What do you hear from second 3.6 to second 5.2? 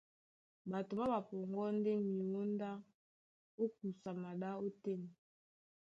ó kusa maɗá ótên.